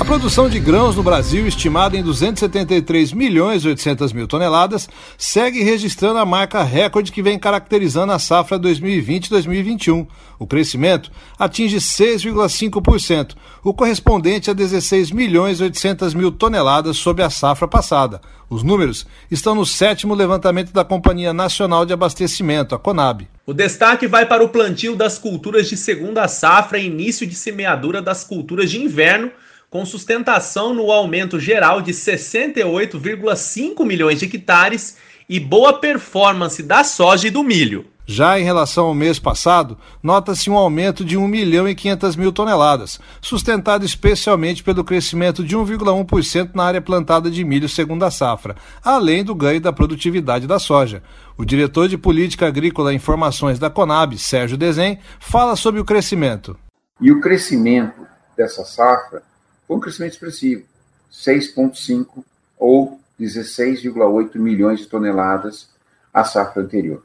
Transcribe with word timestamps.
A 0.00 0.04
produção 0.04 0.48
de 0.48 0.58
grãos 0.58 0.96
no 0.96 1.04
Brasil, 1.04 1.46
estimada 1.46 1.96
em 1.96 2.02
273 2.02 3.12
milhões 3.12 3.64
e 3.64 3.68
800 3.68 4.12
mil 4.12 4.26
toneladas, 4.26 4.88
segue 5.16 5.62
registrando 5.62 6.18
a 6.18 6.26
marca 6.26 6.64
recorde 6.64 7.12
que 7.12 7.22
vem 7.22 7.38
caracterizando 7.38 8.12
a 8.12 8.18
safra 8.18 8.58
2020-2021. 8.58 10.06
O 10.36 10.46
crescimento 10.48 11.12
atinge 11.38 11.76
6,5%, 11.76 13.36
o 13.62 13.72
correspondente 13.72 14.50
a 14.50 14.52
16 14.52 15.12
milhões 15.12 15.60
e 15.60 15.62
800 15.62 16.12
mil 16.12 16.32
toneladas 16.32 16.96
sob 16.96 17.22
a 17.22 17.30
safra 17.30 17.68
passada. 17.68 18.20
Os 18.50 18.64
números 18.64 19.06
estão 19.30 19.54
no 19.54 19.64
sétimo 19.64 20.12
levantamento 20.12 20.72
da 20.72 20.84
Companhia 20.84 21.32
Nacional 21.32 21.86
de 21.86 21.92
Abastecimento, 21.92 22.74
a 22.74 22.78
Conab. 22.78 23.28
O 23.46 23.54
destaque 23.54 24.08
vai 24.08 24.26
para 24.26 24.42
o 24.44 24.48
plantio 24.48 24.96
das 24.96 25.18
culturas 25.18 25.68
de 25.68 25.76
segunda 25.76 26.26
safra 26.26 26.78
e 26.78 26.86
início 26.86 27.26
de 27.26 27.34
semeadura 27.34 28.02
das 28.02 28.24
culturas 28.24 28.70
de 28.70 28.82
inverno, 28.82 29.30
com 29.74 29.84
sustentação 29.84 30.72
no 30.72 30.92
aumento 30.92 31.40
geral 31.40 31.82
de 31.82 31.90
68,5 31.90 33.84
milhões 33.84 34.20
de 34.20 34.26
hectares 34.26 34.98
e 35.28 35.40
boa 35.40 35.72
performance 35.72 36.62
da 36.62 36.84
soja 36.84 37.26
e 37.26 37.30
do 37.32 37.42
milho. 37.42 37.84
Já 38.06 38.38
em 38.38 38.44
relação 38.44 38.86
ao 38.86 38.94
mês 38.94 39.18
passado, 39.18 39.76
nota-se 40.00 40.48
um 40.48 40.56
aumento 40.56 41.04
de 41.04 41.16
1 41.16 41.26
milhão 41.26 41.68
e 41.68 41.74
500 41.74 42.14
mil 42.14 42.30
toneladas, 42.30 43.00
sustentado 43.20 43.84
especialmente 43.84 44.62
pelo 44.62 44.84
crescimento 44.84 45.42
de 45.42 45.56
1,1% 45.56 46.50
na 46.54 46.62
área 46.62 46.80
plantada 46.80 47.28
de 47.28 47.42
milho 47.42 47.68
segundo 47.68 48.04
a 48.04 48.12
safra, 48.12 48.54
além 48.80 49.24
do 49.24 49.34
ganho 49.34 49.60
da 49.60 49.72
produtividade 49.72 50.46
da 50.46 50.60
soja. 50.60 51.02
O 51.36 51.44
diretor 51.44 51.88
de 51.88 51.98
Política 51.98 52.46
Agrícola 52.46 52.92
e 52.92 52.96
Informações 52.96 53.58
da 53.58 53.68
Conab, 53.68 54.16
Sérgio 54.18 54.56
Desen, 54.56 55.00
fala 55.18 55.56
sobre 55.56 55.80
o 55.80 55.84
crescimento. 55.84 56.56
E 57.00 57.10
o 57.10 57.20
crescimento 57.20 58.06
dessa 58.36 58.64
safra 58.64 59.33
foi 59.66 59.76
um 59.76 59.80
crescimento 59.80 60.12
expressivo, 60.12 60.64
6,5 61.12 62.24
ou 62.58 63.00
16,8 63.20 64.36
milhões 64.36 64.80
de 64.80 64.86
toneladas 64.86 65.68
à 66.12 66.24
safra 66.24 66.62
anterior. 66.62 67.04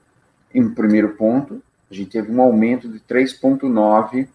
Em 0.54 0.68
primeiro 0.70 1.10
ponto, 1.16 1.62
a 1.90 1.94
gente 1.94 2.12
teve 2.12 2.32
um 2.32 2.42
aumento 2.42 2.88
de 2.88 3.00
3,9 3.00 4.28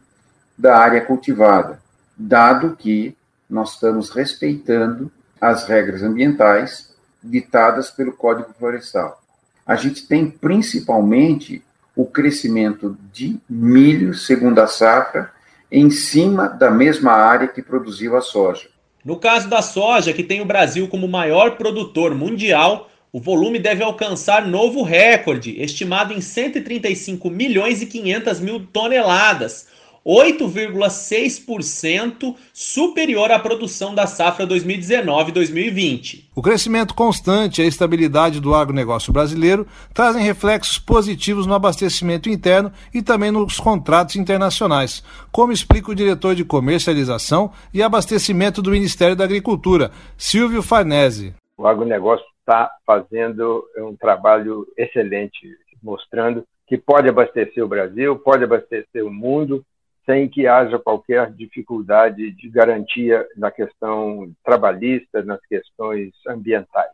da 0.57 0.79
área 0.79 1.01
cultivada, 1.01 1.81
dado 2.17 2.77
que 2.77 3.17
nós 3.49 3.75
estamos 3.75 4.11
respeitando 4.11 5.11
as 5.41 5.65
regras 5.65 6.03
ambientais 6.03 6.95
ditadas 7.23 7.91
pelo 7.91 8.13
Código 8.13 8.53
Florestal. 8.59 9.23
A 9.67 9.77
gente 9.77 10.07
tem 10.07 10.31
principalmente 10.31 11.65
o 11.97 12.05
crescimento 12.05 12.97
de 13.13 13.41
milho, 13.49 14.15
segundo 14.15 14.59
a 14.59 14.67
safra, 14.67 15.33
em 15.75 15.91
cima 15.91 16.49
da 16.49 16.71
mesma 16.71 17.11
área 17.11 17.49
que 17.49 17.61
produziu 17.61 18.17
a 18.17 18.21
soja. 18.21 18.69
No 19.05 19.17
caso 19.17 19.49
da 19.49 19.61
soja, 19.61 20.13
que 20.13 20.23
tem 20.23 20.41
o 20.41 20.45
Brasil 20.45 20.87
como 20.87 21.09
maior 21.09 21.57
produtor 21.57 22.15
mundial, 22.15 22.89
o 23.13 23.21
volume 23.21 23.59
deve 23.59 23.83
alcançar 23.83 24.47
novo 24.47 24.83
recorde, 24.83 25.61
estimado 25.61 26.15
em 26.15 26.21
135 26.21 27.29
milhões 27.29 27.83
e 27.83 27.87
500 27.87 28.41
mil 28.41 28.65
toneladas, 28.67 29.67
8,6% 30.05 32.37
superior 32.53 33.33
à 33.33 33.39
produção 33.39 33.95
da 33.95 34.07
safra 34.07 34.47
2019-2020. 34.47 36.25
O 36.35 36.43
crescimento 36.43 36.95
constante 36.95 37.63
e 37.63 37.65
a 37.65 37.67
estabilidade 37.67 38.39
do 38.41 38.55
agronegócio 38.55 39.11
brasileiro 39.13 39.67
trazem 39.95 40.23
reflexos 40.23 40.79
positivos 40.79 41.47
no 41.47 41.55
abastecimento 41.55 42.29
interno 42.29 42.71
e 42.93 43.01
também 43.01 43.31
nos 43.31 43.59
contratos 43.59 44.17
internacionais, 44.17 45.03
como 45.33 45.53
explica 45.53 45.91
o 45.91 45.95
diretor 45.95 46.35
de 46.35 46.45
comercialização 46.45 47.51
e 47.73 47.83
abastecimento 47.83 48.61
do 48.61 48.71
Ministério 48.71 49.17
da 49.17 49.25
Agricultura, 49.25 49.91
Silvio 50.19 50.63
Farnese. 50.63 51.33
O 51.57 51.67
agronegócio 51.67 52.27
está 52.41 52.71
fazendo 52.87 53.65
um 53.79 53.97
trabalho 53.97 54.67
excelente, 54.77 55.57
mostrando 55.83 56.45
que 56.67 56.77
pode 56.77 57.09
abastecer 57.09 57.65
o 57.65 57.69
Brasil, 57.69 58.19
pode 58.19 58.45
abastecer 58.45 59.03
o 59.05 59.11
mundo, 59.11 59.65
sem 60.07 60.29
que 60.29 60.47
haja 60.47 60.79
qualquer 60.79 61.33
dificuldade 61.33 62.31
de 62.33 62.49
garantia 62.49 63.27
na 63.37 63.51
questão 63.51 64.31
trabalhista, 64.45 65.23
nas 65.23 65.41
questões 65.47 66.13
ambientais. 66.29 66.93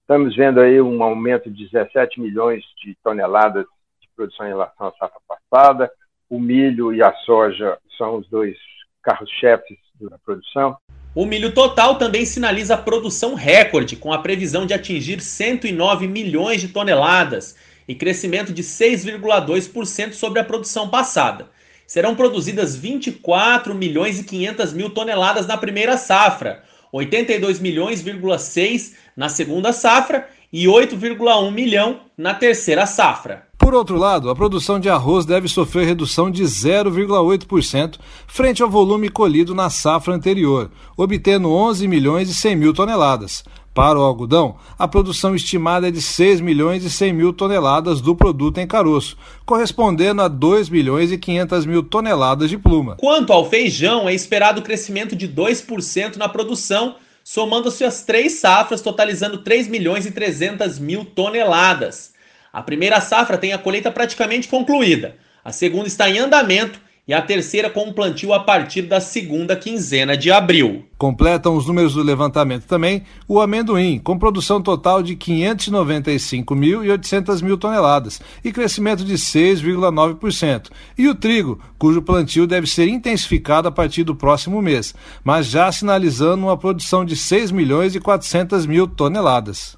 Estamos 0.00 0.36
vendo 0.36 0.60
aí 0.60 0.80
um 0.80 1.02
aumento 1.02 1.50
de 1.50 1.68
17 1.68 2.20
milhões 2.20 2.62
de 2.84 2.94
toneladas 3.02 3.64
de 4.00 4.08
produção 4.14 4.46
em 4.46 4.50
relação 4.50 4.88
à 4.88 4.92
safra 4.92 5.20
passada. 5.26 5.90
O 6.28 6.38
milho 6.38 6.94
e 6.94 7.02
a 7.02 7.12
soja 7.24 7.78
são 7.96 8.16
os 8.16 8.28
dois 8.28 8.56
carros-chefes 9.02 9.78
da 10.00 10.18
produção. 10.18 10.76
O 11.14 11.26
milho 11.26 11.52
total 11.54 11.96
também 11.96 12.24
sinaliza 12.24 12.76
produção 12.76 13.34
recorde, 13.34 13.96
com 13.96 14.12
a 14.12 14.18
previsão 14.18 14.66
de 14.66 14.74
atingir 14.74 15.20
109 15.20 16.08
milhões 16.08 16.60
de 16.60 16.68
toneladas 16.68 17.56
e 17.86 17.94
crescimento 17.94 18.52
de 18.52 18.62
6,2% 18.62 20.12
sobre 20.12 20.40
a 20.40 20.44
produção 20.44 20.88
passada. 20.88 21.48
Serão 21.92 22.14
produzidas 22.14 22.74
24 22.74 23.74
milhões 23.74 24.18
e 24.18 24.24
500 24.24 24.72
mil 24.72 24.88
toneladas 24.88 25.46
na 25.46 25.58
primeira 25.58 25.98
safra, 25.98 26.62
82 26.90 27.60
milhões,6 27.60 28.94
na 29.14 29.28
segunda 29.28 29.74
safra 29.74 30.26
e 30.50 30.64
8,1 30.64 31.50
milhão 31.52 32.00
na 32.16 32.32
terceira 32.32 32.86
safra. 32.86 33.46
Por 33.58 33.74
outro 33.74 33.98
lado, 33.98 34.30
a 34.30 34.34
produção 34.34 34.80
de 34.80 34.88
arroz 34.88 35.26
deve 35.26 35.48
sofrer 35.48 35.84
redução 35.84 36.30
de 36.30 36.42
0,8% 36.42 37.98
frente 38.26 38.62
ao 38.62 38.70
volume 38.70 39.10
colhido 39.10 39.54
na 39.54 39.68
safra 39.68 40.14
anterior, 40.14 40.70
obtendo 40.96 41.52
11 41.52 41.86
milhões 41.86 42.30
e 42.30 42.34
100 42.34 42.56
mil 42.56 42.72
toneladas. 42.72 43.44
Para 43.74 43.98
o 43.98 44.02
algodão, 44.02 44.56
a 44.78 44.86
produção 44.86 45.34
estimada 45.34 45.88
é 45.88 45.90
de 45.90 46.02
6 46.02 46.42
milhões 46.42 46.84
e 46.84 46.90
100 46.90 47.12
mil 47.14 47.32
toneladas 47.32 48.02
do 48.02 48.14
produto 48.14 48.58
em 48.58 48.66
caroço, 48.66 49.16
correspondendo 49.46 50.20
a 50.20 50.28
2 50.28 50.68
milhões 50.68 51.10
e 51.10 51.16
500 51.16 51.64
mil 51.64 51.82
toneladas 51.82 52.50
de 52.50 52.58
pluma. 52.58 52.96
Quanto 52.96 53.32
ao 53.32 53.48
feijão, 53.48 54.06
é 54.06 54.14
esperado 54.14 54.60
crescimento 54.60 55.16
de 55.16 55.26
2% 55.26 56.16
na 56.16 56.28
produção, 56.28 56.96
somando-se 57.24 57.82
as 57.82 58.02
três 58.04 58.32
safras, 58.32 58.82
totalizando 58.82 59.38
3 59.38 59.68
milhões 59.68 60.04
e 60.04 60.10
300 60.10 60.78
mil 60.78 61.06
toneladas. 61.06 62.12
A 62.52 62.62
primeira 62.62 63.00
safra 63.00 63.38
tem 63.38 63.54
a 63.54 63.58
colheita 63.58 63.90
praticamente 63.90 64.48
concluída, 64.48 65.16
a 65.42 65.50
segunda 65.50 65.88
está 65.88 66.10
em 66.10 66.18
andamento 66.18 66.78
e 67.06 67.12
a 67.12 67.20
terceira 67.20 67.68
com 67.68 67.86
o 67.88 67.92
plantio 67.92 68.32
a 68.32 68.40
partir 68.40 68.80
da 68.82 69.00
segunda 69.00 69.56
quinzena 69.56 70.16
de 70.16 70.30
abril. 70.30 70.84
Completam 70.96 71.56
os 71.56 71.66
números 71.66 71.94
do 71.94 72.02
levantamento 72.02 72.64
também 72.64 73.02
o 73.26 73.40
amendoim, 73.40 73.98
com 73.98 74.16
produção 74.16 74.62
total 74.62 75.02
de 75.02 75.16
595.800 75.16 77.42
mil 77.42 77.58
toneladas 77.58 78.22
e 78.44 78.52
crescimento 78.52 79.04
de 79.04 79.14
6,9%, 79.14 80.70
e 80.96 81.08
o 81.08 81.14
trigo, 81.14 81.58
cujo 81.76 82.02
plantio 82.02 82.46
deve 82.46 82.68
ser 82.68 82.86
intensificado 82.86 83.66
a 83.66 83.72
partir 83.72 84.04
do 84.04 84.14
próximo 84.14 84.62
mês, 84.62 84.94
mas 85.24 85.46
já 85.46 85.72
sinalizando 85.72 86.46
uma 86.46 86.56
produção 86.56 87.04
de 87.04 87.16
6 87.16 87.50
milhões 87.50 87.96
e 87.96 88.00
400 88.00 88.64
mil 88.66 88.86
toneladas. 88.86 89.76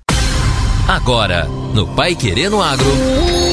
Agora, 0.86 1.46
no 1.72 1.86
Pai 1.94 2.14
Querendo 2.14 2.60
Agro. 2.60 3.43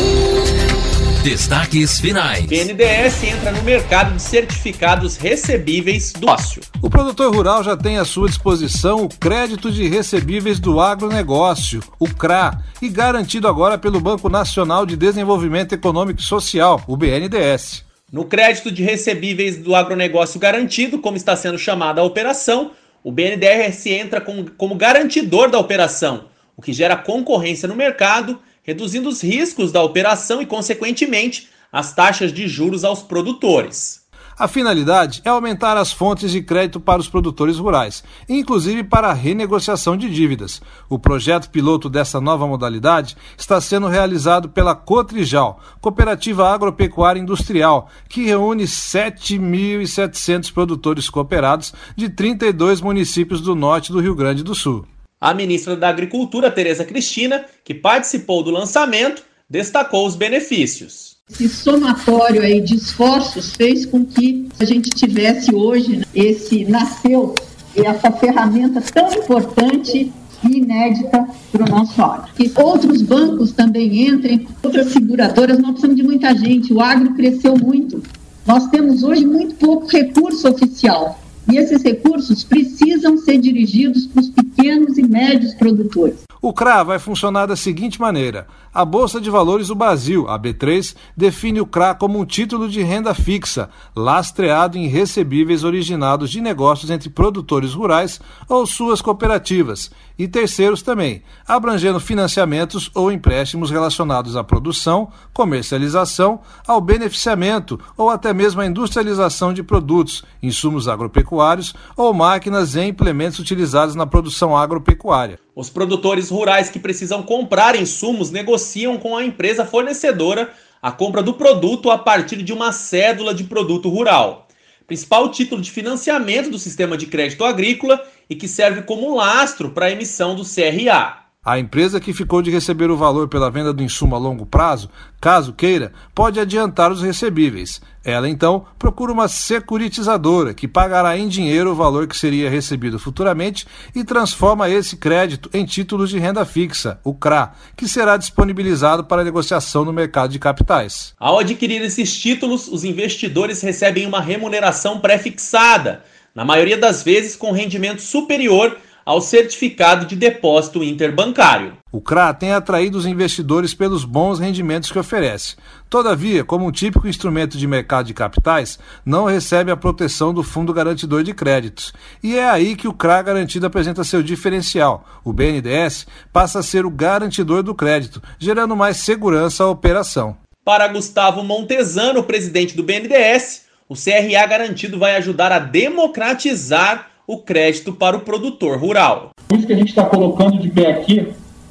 Destaques 1.23 1.99
finais. 1.99 2.47
BNDES 2.47 3.23
entra 3.25 3.51
no 3.51 3.61
mercado 3.61 4.15
de 4.15 4.21
certificados 4.23 5.17
recebíveis 5.17 6.11
do 6.13 6.27
ócio. 6.27 6.63
O 6.81 6.89
produtor 6.89 7.31
rural 7.31 7.63
já 7.63 7.77
tem 7.77 7.99
à 7.99 8.05
sua 8.05 8.27
disposição 8.27 9.03
o 9.03 9.07
crédito 9.07 9.71
de 9.71 9.87
recebíveis 9.87 10.59
do 10.59 10.79
agronegócio, 10.79 11.79
o 11.99 12.07
CRA, 12.07 12.63
e 12.81 12.89
garantido 12.89 13.47
agora 13.47 13.77
pelo 13.77 13.99
Banco 13.99 14.29
Nacional 14.29 14.83
de 14.83 14.97
Desenvolvimento 14.97 15.73
Econômico 15.73 16.19
e 16.19 16.23
Social, 16.23 16.83
o 16.87 16.97
BNDES. 16.97 17.85
No 18.11 18.25
crédito 18.25 18.71
de 18.71 18.81
recebíveis 18.81 19.57
do 19.57 19.75
agronegócio 19.75 20.39
garantido, 20.39 20.97
como 20.97 21.17
está 21.17 21.35
sendo 21.35 21.59
chamada 21.59 22.01
a 22.01 22.03
operação, 22.03 22.71
o 23.03 23.11
BNDES 23.11 23.85
entra 23.85 24.19
com, 24.21 24.43
como 24.57 24.73
garantidor 24.73 25.51
da 25.51 25.59
operação, 25.59 26.25
o 26.57 26.63
que 26.63 26.73
gera 26.73 26.95
concorrência 26.95 27.67
no 27.67 27.75
mercado 27.75 28.39
reduzindo 28.63 29.09
os 29.09 29.21
riscos 29.21 29.71
da 29.71 29.81
operação 29.81 30.41
e, 30.41 30.45
consequentemente, 30.45 31.49
as 31.71 31.93
taxas 31.93 32.33
de 32.33 32.47
juros 32.47 32.83
aos 32.83 33.01
produtores. 33.01 34.01
A 34.37 34.47
finalidade 34.47 35.21
é 35.23 35.29
aumentar 35.29 35.77
as 35.77 35.91
fontes 35.91 36.31
de 36.31 36.41
crédito 36.41 36.79
para 36.79 36.99
os 36.99 37.07
produtores 37.07 37.59
rurais, 37.59 38.03
inclusive 38.27 38.83
para 38.83 39.09
a 39.09 39.13
renegociação 39.13 39.95
de 39.95 40.09
dívidas. 40.09 40.59
O 40.89 40.97
projeto 40.97 41.47
piloto 41.49 41.87
dessa 41.87 42.19
nova 42.19 42.47
modalidade 42.47 43.15
está 43.37 43.61
sendo 43.61 43.87
realizado 43.87 44.49
pela 44.49 44.73
Cotrijal, 44.73 45.59
Cooperativa 45.79 46.49
Agropecuária 46.49 47.19
Industrial, 47.19 47.87
que 48.09 48.25
reúne 48.25 48.63
7.700 48.63 50.51
produtores 50.51 51.07
cooperados 51.07 51.71
de 51.95 52.09
32 52.09 52.81
municípios 52.81 53.41
do 53.41 53.53
norte 53.53 53.91
do 53.91 53.99
Rio 53.99 54.15
Grande 54.15 54.43
do 54.43 54.55
Sul. 54.55 54.87
A 55.21 55.35
ministra 55.35 55.75
da 55.75 55.87
Agricultura, 55.87 56.49
Tereza 56.49 56.83
Cristina, 56.83 57.45
que 57.63 57.75
participou 57.75 58.41
do 58.41 58.49
lançamento, 58.49 59.23
destacou 59.47 60.07
os 60.07 60.15
benefícios. 60.15 61.17
Esse 61.29 61.47
somatório 61.47 62.41
aí 62.41 62.59
de 62.59 62.75
esforços 62.75 63.53
fez 63.53 63.85
com 63.85 64.03
que 64.03 64.49
a 64.59 64.65
gente 64.65 64.89
tivesse 64.89 65.53
hoje 65.53 65.97
né, 65.97 66.05
esse 66.15 66.65
nasceu 66.65 67.35
essa 67.75 68.11
ferramenta 68.11 68.81
tão 68.81 69.13
importante 69.13 70.11
e 70.43 70.57
inédita 70.57 71.27
para 71.51 71.65
o 71.65 71.69
nosso 71.69 72.01
agro. 72.01 72.33
Que 72.35 72.51
outros 72.59 73.03
bancos 73.03 73.51
também 73.51 74.07
entrem, 74.07 74.47
outras 74.63 74.91
seguradoras, 74.91 75.59
nós 75.59 75.73
precisamos 75.73 75.97
de 75.97 76.03
muita 76.03 76.35
gente, 76.35 76.73
o 76.73 76.81
agro 76.81 77.13
cresceu 77.13 77.55
muito. 77.55 78.01
Nós 78.45 78.67
temos 78.69 79.03
hoje 79.03 79.23
muito 79.23 79.53
pouco 79.55 79.85
recurso 79.87 80.49
oficial. 80.49 81.19
E 81.51 81.57
esses 81.57 81.81
recursos 81.83 82.43
precisam 82.43 83.17
ser 83.17 83.37
dirigidos 83.37 84.07
para 84.07 84.21
os 84.21 84.29
pequenos 84.29 84.97
e 84.97 85.03
médios 85.21 85.53
produtores. 85.53 86.23
O 86.41 86.51
CRA 86.51 86.83
vai 86.83 86.97
funcionar 86.97 87.45
da 87.45 87.55
seguinte 87.55 88.01
maneira: 88.01 88.47
a 88.73 88.83
Bolsa 88.83 89.21
de 89.21 89.29
Valores 89.29 89.67
do 89.67 89.75
Brasil, 89.75 90.27
a 90.27 90.39
B3, 90.39 90.95
define 91.15 91.61
o 91.61 91.67
CRA 91.67 91.93
como 91.93 92.19
um 92.19 92.25
título 92.25 92.67
de 92.67 92.81
renda 92.81 93.13
fixa, 93.13 93.69
lastreado 93.95 94.75
em 94.75 94.87
recebíveis 94.87 95.63
originados 95.63 96.31
de 96.31 96.41
negócios 96.41 96.89
entre 96.89 97.09
produtores 97.09 97.73
rurais 97.73 98.19
ou 98.49 98.65
suas 98.65 99.01
cooperativas, 99.03 99.91
e 100.17 100.27
terceiros 100.27 100.81
também, 100.81 101.21
abrangendo 101.47 101.99
financiamentos 101.99 102.89
ou 102.95 103.11
empréstimos 103.11 103.69
relacionados 103.69 104.35
à 104.35 104.43
produção, 104.43 105.09
comercialização, 105.33 106.39
ao 106.65 106.81
beneficiamento 106.81 107.79
ou 107.95 108.09
até 108.09 108.33
mesmo 108.33 108.61
à 108.61 108.65
industrialização 108.65 109.53
de 109.53 109.61
produtos, 109.61 110.23
insumos 110.41 110.87
agropecuários 110.87 111.75
ou 111.95 112.11
máquinas 112.15 112.73
e 112.73 112.81
implementos 112.81 113.37
utilizados 113.37 113.93
na 113.93 114.07
produção 114.07 114.57
agropecuária. 114.57 115.10
Os 115.53 115.69
produtores 115.69 116.29
rurais 116.29 116.69
que 116.69 116.79
precisam 116.79 117.21
comprar 117.21 117.75
insumos 117.75 118.31
negociam 118.31 118.97
com 118.97 119.17
a 119.17 119.25
empresa 119.25 119.65
fornecedora 119.65 120.53
a 120.81 120.91
compra 120.91 121.21
do 121.21 121.33
produto 121.33 121.91
a 121.91 121.97
partir 121.97 122.41
de 122.41 122.53
uma 122.53 122.71
cédula 122.71 123.33
de 123.33 123.43
produto 123.43 123.89
rural, 123.89 124.47
principal 124.87 125.29
título 125.29 125.61
de 125.61 125.69
financiamento 125.69 126.49
do 126.49 126.57
sistema 126.57 126.97
de 126.97 127.07
crédito 127.07 127.43
agrícola 127.43 128.01
e 128.29 128.35
que 128.35 128.47
serve 128.47 128.83
como 128.83 129.15
lastro 129.15 129.71
para 129.71 129.87
a 129.87 129.91
emissão 129.91 130.33
do 130.33 130.43
CRA. 130.43 131.20
A 131.43 131.57
empresa 131.57 131.99
que 131.99 132.13
ficou 132.13 132.39
de 132.39 132.51
receber 132.51 132.91
o 132.91 132.95
valor 132.95 133.27
pela 133.27 133.49
venda 133.49 133.73
do 133.73 133.81
insumo 133.81 134.13
a 134.13 134.19
longo 134.19 134.45
prazo, 134.45 134.91
caso 135.19 135.53
queira, 135.53 135.91
pode 136.13 136.39
adiantar 136.39 136.91
os 136.91 137.01
recebíveis. 137.01 137.81
Ela 138.05 138.29
então 138.29 138.63
procura 138.77 139.11
uma 139.11 139.27
securitizadora 139.27 140.53
que 140.53 140.67
pagará 140.67 141.17
em 141.17 141.27
dinheiro 141.27 141.71
o 141.71 141.75
valor 141.75 142.05
que 142.05 142.15
seria 142.15 142.47
recebido 142.47 142.99
futuramente 142.99 143.65
e 143.95 144.03
transforma 144.03 144.69
esse 144.69 144.97
crédito 144.97 145.49
em 145.51 145.65
títulos 145.65 146.11
de 146.11 146.19
renda 146.19 146.45
fixa, 146.45 146.99
o 147.03 147.11
CRA, 147.11 147.53
que 147.75 147.87
será 147.87 148.17
disponibilizado 148.17 149.03
para 149.05 149.23
negociação 149.23 149.83
no 149.83 149.91
mercado 149.91 150.29
de 150.29 150.37
capitais. 150.37 151.15
Ao 151.19 151.39
adquirir 151.39 151.81
esses 151.81 152.15
títulos, 152.15 152.67
os 152.67 152.83
investidores 152.83 153.61
recebem 153.61 154.05
uma 154.05 154.21
remuneração 154.21 154.99
pré-fixada, 154.99 156.03
na 156.35 156.45
maioria 156.45 156.77
das 156.77 157.01
vezes 157.01 157.35
com 157.35 157.51
rendimento 157.51 158.03
superior 158.03 158.77
ao 159.11 159.19
certificado 159.19 160.05
de 160.05 160.15
depósito 160.15 160.81
interbancário. 160.81 161.73
O 161.91 161.99
CRA 161.99 162.33
tem 162.33 162.53
atraído 162.53 162.97
os 162.97 163.05
investidores 163.05 163.73
pelos 163.73 164.05
bons 164.05 164.39
rendimentos 164.39 164.89
que 164.89 164.97
oferece. 164.97 165.57
Todavia, 165.89 166.45
como 166.45 166.65
um 166.65 166.71
típico 166.71 167.09
instrumento 167.09 167.57
de 167.57 167.67
mercado 167.67 168.05
de 168.05 168.13
capitais, 168.13 168.79
não 169.05 169.25
recebe 169.25 169.69
a 169.69 169.75
proteção 169.75 170.33
do 170.33 170.41
Fundo 170.41 170.73
Garantidor 170.73 171.23
de 171.23 171.33
Créditos. 171.33 171.91
E 172.23 172.37
é 172.37 172.49
aí 172.49 172.73
que 172.73 172.87
o 172.87 172.93
CRA 172.93 173.21
garantido 173.21 173.65
apresenta 173.65 174.05
seu 174.05 174.23
diferencial. 174.23 175.05
O 175.25 175.33
BNDES 175.33 176.07
passa 176.31 176.59
a 176.59 176.63
ser 176.63 176.85
o 176.85 176.89
garantidor 176.89 177.63
do 177.63 177.75
crédito, 177.75 178.23
gerando 178.39 178.77
mais 178.77 178.95
segurança 178.95 179.65
à 179.65 179.69
operação. 179.69 180.37
Para 180.63 180.87
Gustavo 180.87 181.43
Montesano, 181.43 182.23
presidente 182.23 182.77
do 182.77 182.83
BNDES, 182.83 183.65
o 183.89 183.93
CRA 183.93 184.47
garantido 184.47 184.97
vai 184.97 185.17
ajudar 185.17 185.51
a 185.51 185.59
democratizar 185.59 187.10
o 187.27 187.37
crédito 187.37 187.93
para 187.93 188.17
o 188.17 188.21
produtor 188.21 188.77
rural. 188.77 189.31
Isso 189.49 189.67
que 189.67 189.73
a 189.73 189.77
gente 189.77 189.89
está 189.89 190.05
colocando 190.05 190.59
de 190.59 190.69
pé 190.69 190.91
aqui 190.91 191.27